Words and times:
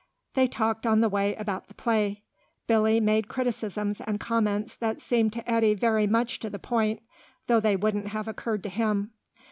They 0.33 0.47
talked 0.47 0.87
on 0.87 1.01
the 1.01 1.09
way 1.09 1.35
about 1.35 1.67
the 1.67 1.75
play. 1.75 2.23
Billy 2.65 2.99
made 2.99 3.27
criticisms 3.27 4.01
and 4.01 4.19
comments 4.19 4.75
that 4.77 4.99
seemed 4.99 5.31
to 5.33 5.47
Eddy 5.47 5.75
very 5.75 6.07
much 6.07 6.39
to 6.39 6.49
the 6.49 6.57
point, 6.57 7.03
though 7.45 7.59
they 7.59 7.75
wouldn't 7.75 8.07
have 8.07 8.27
occurred 8.27 8.63
to 8.63 8.69
him. 8.69 9.11